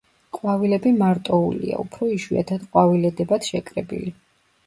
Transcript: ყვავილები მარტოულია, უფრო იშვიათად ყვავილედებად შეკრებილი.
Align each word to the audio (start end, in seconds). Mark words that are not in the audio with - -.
ყვავილები 0.35 0.93
მარტოულია, 1.01 1.75
უფრო 1.83 2.09
იშვიათად 2.15 2.65
ყვავილედებად 2.71 3.47
შეკრებილი. 3.51 4.13